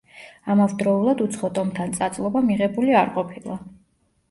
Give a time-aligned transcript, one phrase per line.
[0.53, 3.63] ამავდროულად უცხო ტომთან წაწლობა მიღებული არ ყოფილა.